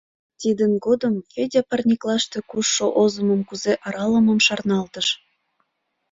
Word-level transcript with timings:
Тидын 0.39 0.71
годым 0.85 1.15
Федя 1.31 1.61
парниклаште 1.69 2.39
кушшо 2.49 2.85
озымым 3.01 3.41
кузе 3.49 3.73
аралымым 3.87 4.39
шарналтыш. 4.47 5.07